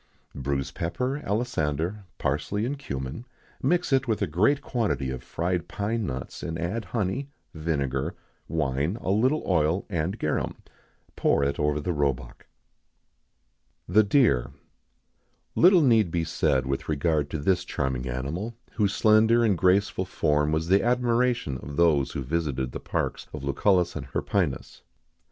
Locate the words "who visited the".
22.13-22.79